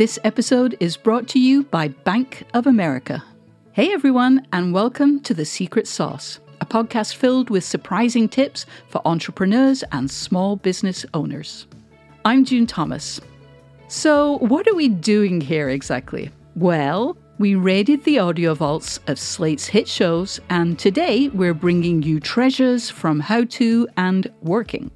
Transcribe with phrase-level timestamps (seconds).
[0.00, 3.22] This episode is brought to you by Bank of America.
[3.72, 9.02] Hey everyone, and welcome to The Secret Sauce, a podcast filled with surprising tips for
[9.04, 11.66] entrepreneurs and small business owners.
[12.24, 13.20] I'm June Thomas.
[13.88, 16.30] So, what are we doing here exactly?
[16.56, 22.20] Well, we raided the audio vaults of Slate's hit shows, and today we're bringing you
[22.20, 24.90] treasures from How To and Working.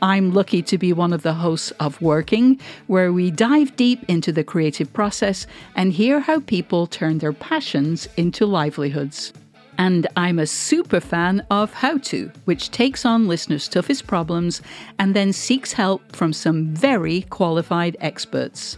[0.00, 4.30] I'm lucky to be one of the hosts of Working, where we dive deep into
[4.30, 9.32] the creative process and hear how people turn their passions into livelihoods.
[9.76, 14.60] And I'm a super fan of How To, which takes on listeners' toughest problems
[14.98, 18.76] and then seeks help from some very qualified experts.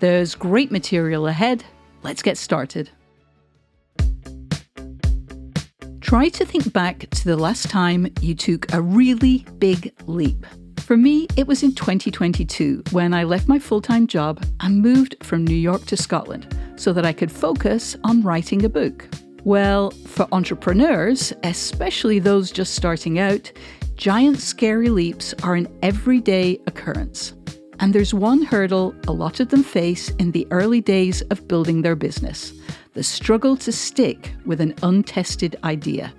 [0.00, 1.64] There's great material ahead.
[2.02, 2.90] Let's get started.
[6.00, 10.46] Try to think back to the last time you took a really big leap.
[10.88, 15.16] For me, it was in 2022 when I left my full time job and moved
[15.22, 19.06] from New York to Scotland so that I could focus on writing a book.
[19.44, 23.52] Well, for entrepreneurs, especially those just starting out,
[23.96, 27.34] giant scary leaps are an everyday occurrence.
[27.80, 31.82] And there's one hurdle a lot of them face in the early days of building
[31.82, 32.54] their business
[32.94, 36.14] the struggle to stick with an untested idea.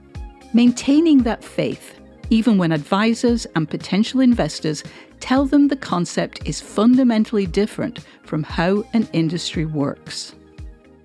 [0.53, 1.98] Maintaining that faith,
[2.29, 4.83] even when advisors and potential investors
[5.19, 10.35] tell them the concept is fundamentally different from how an industry works.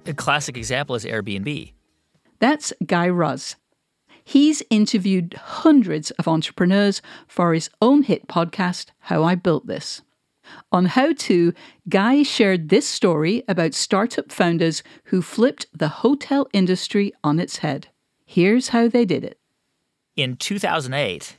[0.07, 1.73] A classic example is Airbnb.
[2.39, 3.57] That's Guy Raz.
[4.25, 10.03] He's interviewed hundreds of entrepreneurs for his own hit podcast, How I Built This.
[10.73, 11.53] On How To,
[11.89, 17.89] Guy shared this story about startup founders who flipped the hotel industry on its head.
[18.27, 19.39] Here's how they did it.
[20.17, 21.39] In 2008,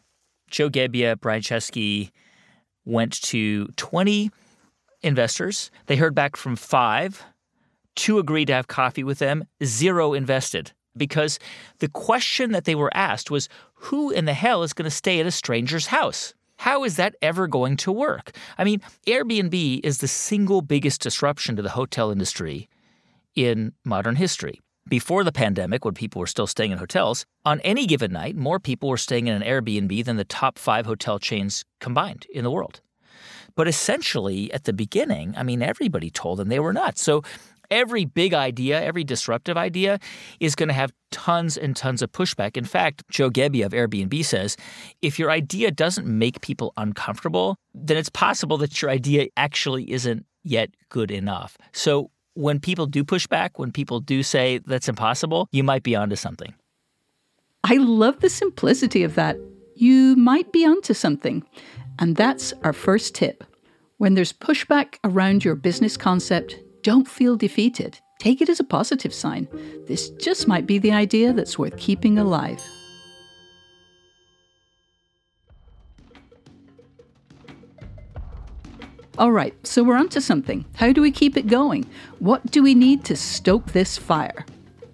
[0.50, 2.12] Joe Gebbia, Brian Chesky
[2.84, 4.31] went to 20
[5.02, 5.72] investors.
[5.86, 7.23] They heard back from five.
[7.96, 10.73] Two agreed to have coffee with them, zero invested.
[10.98, 11.40] Because
[11.80, 15.19] the question that they were asked was who in the hell is going to stay
[15.19, 16.34] at a stranger's house?
[16.57, 18.36] How is that ever going to work?
[18.57, 22.69] I mean, Airbnb is the single biggest disruption to the hotel industry
[23.36, 24.62] in modern history.
[24.88, 28.59] Before the pandemic, when people were still staying in hotels, on any given night, more
[28.59, 32.51] people were staying in an Airbnb than the top five hotel chains combined in the
[32.51, 32.81] world.
[33.56, 37.01] But essentially, at the beginning, I mean, everybody told them they were nuts.
[37.01, 37.24] So
[37.72, 39.97] every big idea, every disruptive idea
[40.40, 42.56] is going to have tons and tons of pushback.
[42.56, 44.56] In fact, Joe Gebbia of Airbnb says
[45.01, 50.28] if your idea doesn't make people uncomfortable, then it's possible that your idea actually isn't
[50.44, 51.57] yet good enough.
[51.72, 55.96] So when people do push back, when people do say that's impossible, you might be
[55.96, 56.53] onto something.
[57.63, 59.38] I love the simplicity of that.
[59.75, 61.44] You might be onto something.
[61.97, 63.44] And that's our first tip.
[63.97, 68.00] When there's pushback around your business concept, don't feel defeated.
[68.19, 69.47] Take it as a positive sign.
[69.88, 72.62] This just might be the idea that's worth keeping alive.
[79.18, 80.66] All right, so we're onto something.
[80.76, 81.86] How do we keep it going?
[82.20, 84.46] What do we need to stoke this fire?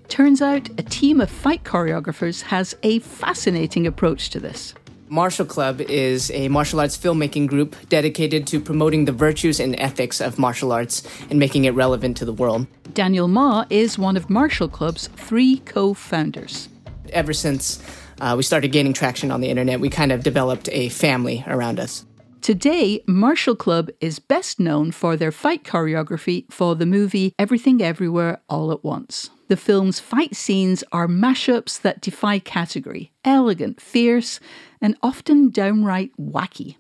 [0.09, 4.75] Turns out a team of fight choreographers has a fascinating approach to this.
[5.09, 10.21] Martial Club is a martial arts filmmaking group dedicated to promoting the virtues and ethics
[10.21, 12.67] of martial arts and making it relevant to the world.
[12.93, 16.69] Daniel Mah is one of Martial Club's three co founders.
[17.11, 17.83] Ever since
[18.21, 21.79] uh, we started gaining traction on the internet, we kind of developed a family around
[21.79, 22.05] us.
[22.41, 28.41] Today, Martial Club is best known for their fight choreography for the movie Everything Everywhere
[28.49, 29.29] All at Once.
[29.47, 34.39] The film's fight scenes are mashups that defy category elegant, fierce,
[34.81, 36.77] and often downright wacky.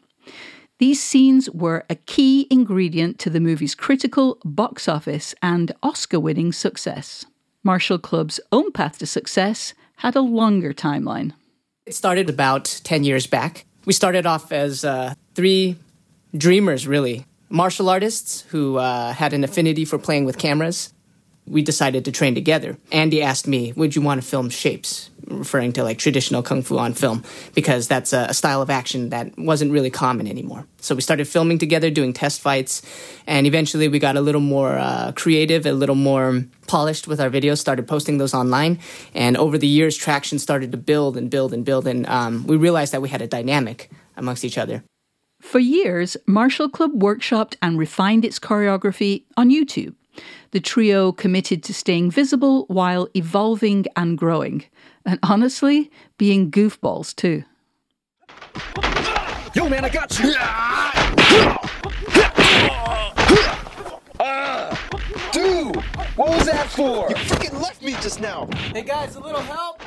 [0.79, 6.51] These scenes were a key ingredient to the movie's critical, box office, and Oscar winning
[6.53, 7.23] success.
[7.63, 11.33] Martial Club's own path to success had a longer timeline.
[11.85, 13.65] It started about 10 years back.
[13.85, 15.77] We started off as uh, three
[16.35, 17.25] dreamers, really.
[17.49, 20.93] Martial artists who uh, had an affinity for playing with cameras
[21.47, 22.77] we decided to train together.
[22.91, 25.09] Andy asked me, Would you want to film shapes?
[25.27, 27.23] Referring to like traditional kung fu on film,
[27.53, 30.67] because that's a, a, style of action that wasn't really common anymore.
[30.77, 32.81] So we started filming together, doing test fights,
[33.27, 37.29] and eventually we got a little more uh, creative, a little more polished with our
[37.29, 38.79] videos, started posting those online.
[39.13, 42.57] And over the years, traction started to build and build and build, and um, we
[42.57, 44.83] realized that we had a dynamic amongst each other.
[45.41, 49.95] For years, Martial Club workshopped and refined its choreography on YouTube.
[50.51, 54.65] The trio committed to staying visible while evolving and growing,
[55.05, 57.43] and honestly, being goofballs too.
[59.53, 60.33] Yo, man, I got you!
[64.19, 64.75] Uh,
[65.31, 65.75] dude,
[66.15, 67.09] what was that for?
[67.09, 68.47] You freaking left me just now!
[68.73, 69.81] Hey, guys, a little help?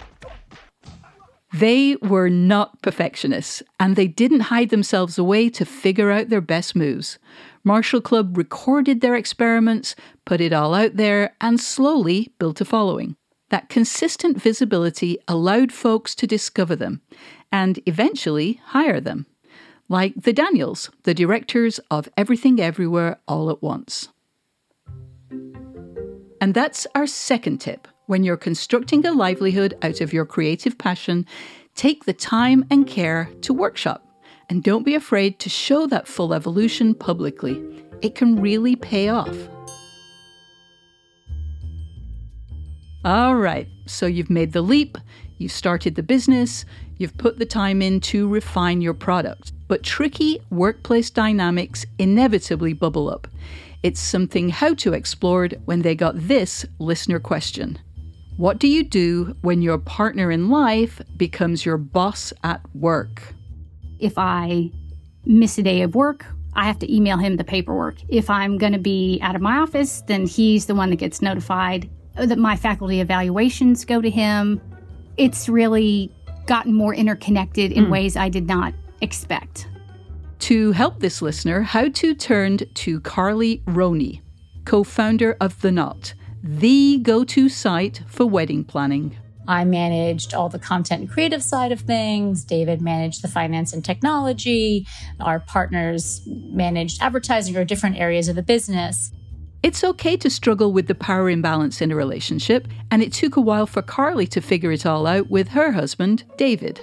[1.53, 6.75] They were not perfectionists, and they didn't hide themselves away to figure out their best
[6.75, 7.21] moves.
[7.65, 9.97] Martial Club recorded their experiments,
[10.27, 13.17] put it all out there, and slowly built a following.
[13.49, 17.01] That consistent visibility allowed folks to discover them
[17.51, 19.27] and eventually hire them,
[19.89, 24.09] like the Daniels, the directors of Everything Everywhere All at Once.
[26.41, 27.89] And that's our second tip.
[28.07, 31.25] When you're constructing a livelihood out of your creative passion,
[31.75, 34.07] take the time and care to workshop.
[34.55, 37.61] And don't be afraid to show that full evolution publicly.
[38.03, 39.37] It can really pay off.
[43.05, 44.97] All right, so you've made the leap,
[45.39, 46.65] you've started the business,
[46.99, 49.51] you've put the time in to refine your product.
[49.67, 53.27] But tricky workplace dynamics inevitably bubble up.
[53.83, 57.81] It's something how to explored when they got this listener question.
[58.37, 63.35] What do you do when your partner in life becomes your boss at work?
[64.05, 64.71] If I
[65.25, 67.97] miss a day of work, I have to email him the paperwork.
[68.09, 71.23] If I'm going to be out of my office, then he's the one that gets
[71.23, 74.61] notified that my faculty evaluations go to him.
[75.17, 76.13] It's really
[76.47, 77.91] gotten more interconnected in mm.
[77.91, 79.69] ways I did not expect.
[80.41, 84.21] To help this listener, How To turned to Carly Roney,
[84.67, 86.15] co founder of The Knot
[86.47, 89.17] the go to site for wedding planning.
[89.47, 92.45] I managed all the content and creative side of things.
[92.45, 94.87] David managed the finance and technology.
[95.21, 99.13] Our partners managed advertising or different areas of the business.
[99.63, 103.41] It's okay to struggle with the power imbalance in a relationship, and it took a
[103.41, 106.81] while for Carly to figure it all out with her husband, David.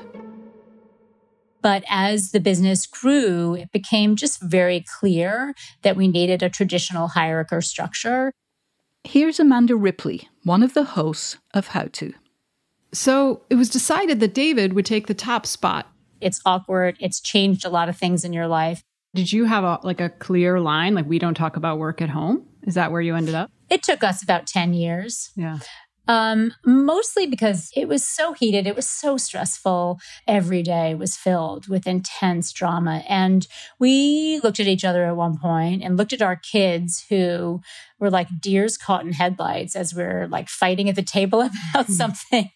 [1.62, 5.54] But as the business grew, it became just very clear
[5.84, 8.32] that we needed a traditional hierarchy structure.
[9.04, 12.14] Here's Amanda Ripley, one of the hosts of How To.
[12.94, 15.88] So it was decided that David would take the top spot.
[16.20, 16.98] It's awkward.
[17.00, 18.84] It's changed a lot of things in your life.
[19.14, 22.10] Did you have a like a clear line like we don't talk about work at
[22.10, 22.46] home?
[22.64, 23.50] Is that where you ended up?
[23.70, 25.32] It took us about 10 years.
[25.36, 25.60] Yeah.
[26.08, 30.00] Um, mostly because it was so heated, it was so stressful.
[30.28, 33.04] Every day was filled with intense drama.
[33.08, 33.48] And
[33.80, 37.62] we looked at each other at one point and looked at our kids who
[38.00, 41.88] were like deers caught in headlights as we are like fighting at the table about
[41.88, 41.92] mm.
[41.92, 42.50] something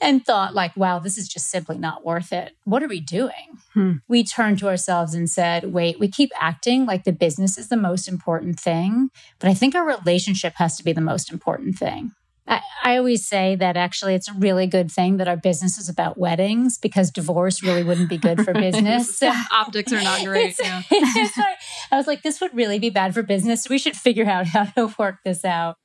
[0.00, 2.52] and thought like, wow, this is just simply not worth it.
[2.64, 3.58] What are we doing?
[3.74, 3.92] Hmm.
[4.08, 7.76] We turned to ourselves and said, wait, we keep acting like the business is the
[7.76, 12.12] most important thing, but I think our relationship has to be the most important thing.
[12.48, 15.88] I, I, always say that actually it's a really good thing that our business is
[15.88, 19.20] about weddings because divorce really wouldn't be good for business.
[19.52, 20.54] Optics are not great.
[20.60, 20.82] Yeah.
[20.90, 23.68] I was like, this would really be bad for business.
[23.68, 25.76] We should figure out how to work this out.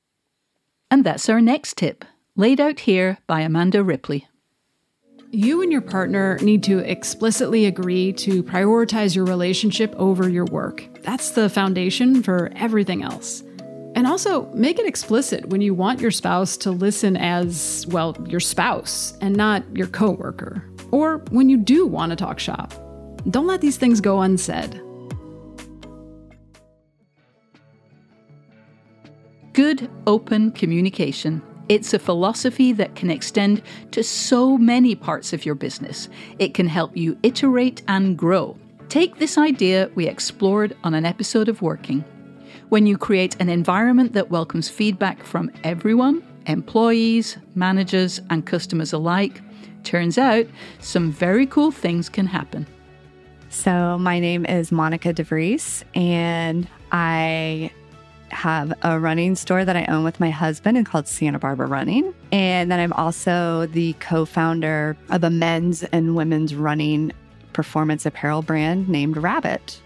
[0.89, 2.05] And that's our next tip,
[2.35, 4.27] laid out here by Amanda Ripley.
[5.33, 10.83] You and your partner need to explicitly agree to prioritize your relationship over your work.
[11.03, 13.41] That's the foundation for everything else.
[13.93, 18.39] And also make it explicit when you want your spouse to listen as, well, your
[18.39, 20.65] spouse and not your coworker.
[20.91, 22.73] Or when you do want to talk shop.
[23.29, 24.81] Don't let these things go unsaid.
[29.53, 31.41] Good open communication.
[31.67, 33.61] It's a philosophy that can extend
[33.91, 36.09] to so many parts of your business.
[36.39, 38.57] It can help you iterate and grow.
[38.89, 42.03] Take this idea we explored on an episode of Working.
[42.71, 49.41] When you create an environment that welcomes feedback from everyone, employees, managers, and customers alike,
[49.83, 50.45] turns out
[50.79, 52.65] some very cool things can happen.
[53.49, 57.71] So, my name is Monica DeVries, and I
[58.29, 62.13] have a running store that I own with my husband and called Santa Barbara Running.
[62.31, 67.11] And then I'm also the co founder of a men's and women's running
[67.51, 69.81] performance apparel brand named Rabbit.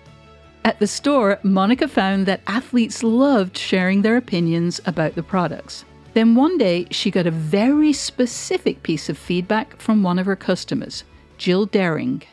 [0.65, 5.85] At the store, Monica found that athletes loved sharing their opinions about the products.
[6.15, 10.35] Then one day, she got a very specific piece of feedback from one of her
[10.35, 11.03] customers,
[11.37, 12.23] Jill Daring.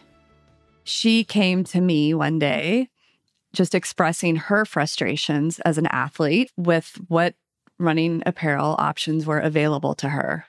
[0.82, 2.88] She came to me one day
[3.52, 7.34] just expressing her frustrations as an athlete with what
[7.78, 10.46] running apparel options were available to her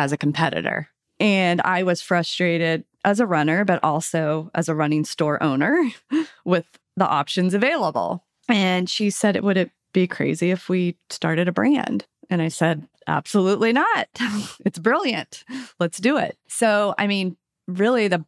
[0.00, 0.88] as a competitor.
[1.20, 5.90] And I was frustrated as a runner, but also as a running store owner
[6.44, 8.24] with the options available.
[8.48, 12.06] And she said, would it be crazy if we started a brand?
[12.28, 14.08] And I said, absolutely not.
[14.64, 15.44] it's brilliant.
[15.78, 16.36] Let's do it.
[16.48, 18.24] So, I mean, really, the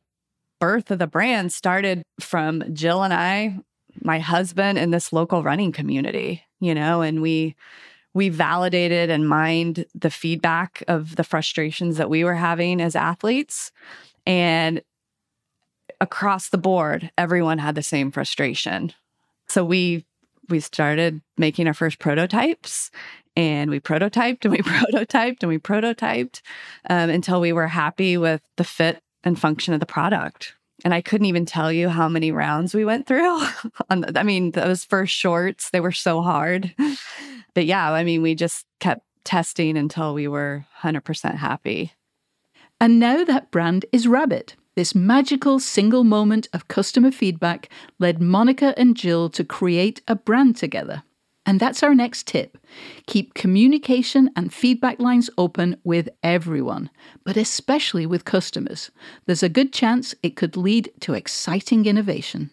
[0.60, 3.58] birth of the brand started from Jill and I,
[4.00, 7.56] my husband, and this local running community, you know, and we
[8.14, 13.72] we validated and mined the feedback of the frustrations that we were having as athletes.
[14.26, 14.82] And
[16.02, 18.92] across the board, everyone had the same frustration.
[19.48, 20.04] So we
[20.48, 22.90] we started making our first prototypes
[23.36, 26.42] and we prototyped and we prototyped and we prototyped
[26.90, 30.54] um, until we were happy with the fit and function of the product.
[30.84, 33.40] And I couldn't even tell you how many rounds we went through.
[33.90, 36.74] on I mean, those first shorts, they were so hard.
[37.54, 41.92] but yeah, I mean, we just kept testing until we were 100% happy.
[42.80, 44.56] And now that brand is Rabbit.
[44.74, 50.56] This magical single moment of customer feedback led Monica and Jill to create a brand
[50.56, 51.02] together.
[51.44, 52.56] And that's our next tip.
[53.06, 56.88] Keep communication and feedback lines open with everyone,
[57.24, 58.90] but especially with customers.
[59.26, 62.50] There's a good chance it could lead to exciting innovation.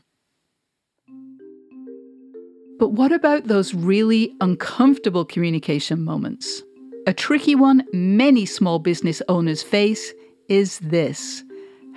[2.80, 6.64] But what about those really uncomfortable communication moments?
[7.08, 10.14] A tricky one many small business owners face
[10.48, 11.44] is this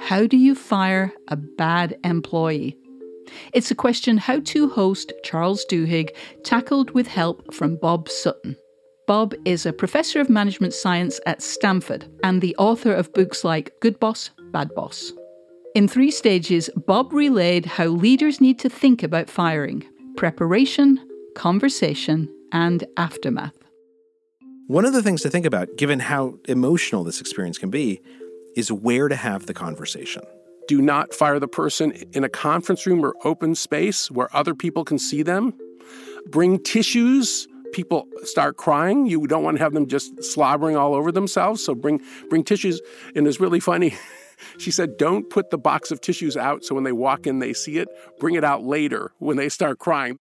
[0.07, 2.77] How do you fire a bad employee?
[3.55, 6.11] It's a question How To host Charles Duhigg
[6.43, 8.57] tackled with help from Bob Sutton.
[9.07, 13.73] Bob is a professor of management science at Stanford and the author of books like
[13.81, 15.13] Good Boss, Bad Boss.
[15.77, 19.85] In three stages, Bob relayed how leaders need to think about firing
[20.17, 20.99] preparation,
[21.37, 23.57] conversation, and aftermath.
[24.67, 28.01] One of the things to think about, given how emotional this experience can be,
[28.57, 30.23] is where to have the conversation.
[30.69, 34.85] Do not fire the person in a conference room or open space where other people
[34.85, 35.55] can see them.
[36.31, 37.49] Bring tissues.
[37.73, 39.07] People start crying.
[39.07, 41.65] You don't want to have them just slobbering all over themselves.
[41.65, 42.81] So bring bring tissues.
[43.17, 43.95] And it's really funny.
[44.59, 47.53] She said, Don't put the box of tissues out so when they walk in, they
[47.53, 47.87] see it.
[48.19, 50.19] Bring it out later when they start crying.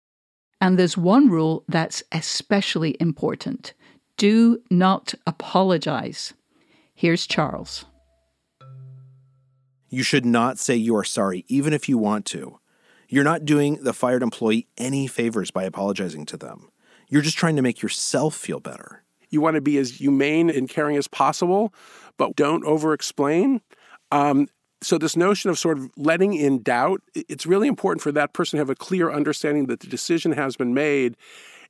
[0.59, 3.75] And there's one rule that's especially important
[4.17, 6.33] do not apologize.
[6.95, 7.85] Here's Charles.
[9.89, 12.59] You should not say you are sorry, even if you want to.
[13.09, 16.71] You're not doing the fired employee any favors by apologizing to them.
[17.09, 19.05] You're just trying to make yourself feel better.
[19.31, 21.73] You want to be as humane and caring as possible,
[22.17, 23.61] but don't over explain.
[24.11, 24.49] Um,
[24.83, 28.57] so, this notion of sort of letting in doubt, it's really important for that person
[28.57, 31.17] to have a clear understanding that the decision has been made.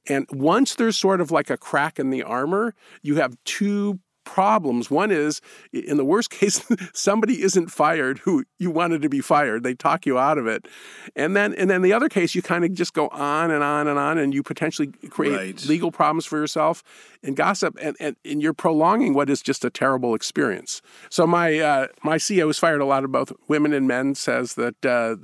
[0.08, 4.90] And once there's sort of like a crack in the armor, you have two problems.
[4.90, 5.40] One is,
[5.72, 9.62] in the worst case, somebody isn't fired who you wanted to be fired.
[9.62, 10.68] They talk you out of it,
[11.14, 13.88] and then and then the other case, you kind of just go on and on
[13.88, 15.66] and on, and you potentially create right.
[15.66, 16.82] legal problems for yourself
[17.22, 20.82] and gossip, and, and, and you're prolonging what is just a terrible experience.
[21.08, 24.14] So my uh, my CEO has fired a lot of both women and men.
[24.14, 25.16] Says that uh,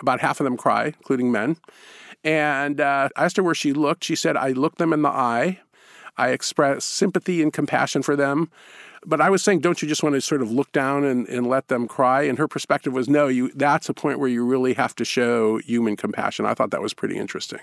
[0.00, 1.56] about half of them cry, including men.
[2.24, 4.04] And uh, I asked her where she looked.
[4.04, 5.60] She said, I looked them in the eye
[6.16, 8.50] I express sympathy and compassion for them.
[9.04, 11.48] But I was saying, don't you just want to sort of look down and, and
[11.48, 12.22] let them cry?
[12.22, 15.58] And her perspective was, no, you that's a point where you really have to show
[15.58, 16.46] human compassion.
[16.46, 17.60] I thought that was pretty interesting.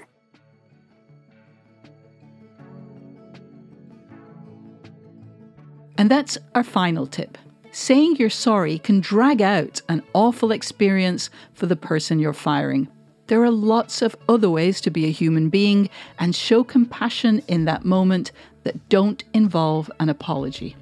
[5.97, 7.37] And that's our final tip.
[7.71, 12.89] Saying you're sorry can drag out an awful experience for the person you're firing.
[13.29, 17.65] There are lots of other ways to be a human being and show compassion in
[17.65, 18.31] that moment
[18.63, 20.75] that don't involve an apology.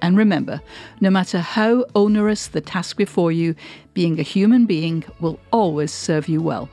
[0.00, 0.60] And remember,
[1.00, 3.56] no matter how onerous the task before you,
[3.94, 6.68] being a human being will always serve you well.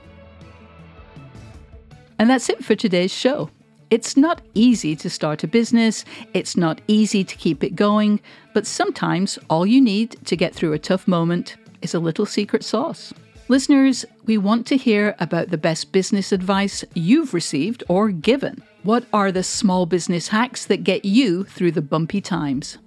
[2.19, 3.49] And that's it for today's show.
[3.89, 6.05] It's not easy to start a business,
[6.35, 8.19] it's not easy to keep it going,
[8.53, 12.63] but sometimes all you need to get through a tough moment is a little secret
[12.63, 13.11] sauce.
[13.47, 18.63] Listeners, we want to hear about the best business advice you've received or given.
[18.81, 22.79] What are the small business hacks that get you through the bumpy times?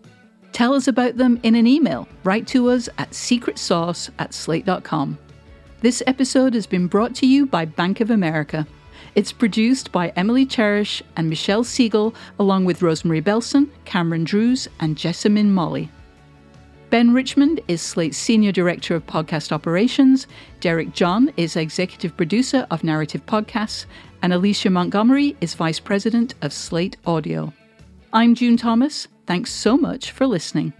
[0.50, 2.08] Tell us about them in an email.
[2.24, 5.16] Write to us at secretsauce at slate.com.
[5.80, 8.66] This episode has been brought to you by Bank of America.
[9.14, 14.96] It's produced by Emily Charash and Michele Siegel, along with Rosemary Belson, Cameron Drews, and
[14.96, 15.88] Jessamine Molli.
[16.90, 20.26] Ben Richmond is Slate's Senior Director of Podcast Operations,
[20.60, 23.84] Derek John is Executive Producer of Narrative Podcasts,
[24.22, 27.52] and Alicia Montgomery is Vice President of Slate Audio.
[28.14, 29.06] I'm June Thomas.
[29.26, 30.72] Thanks so much for listening.